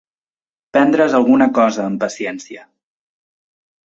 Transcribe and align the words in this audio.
Prendre's 0.77 1.17
alguna 1.19 1.47
cosa 1.57 1.85
amb 1.89 2.01
paciència. 2.05 2.65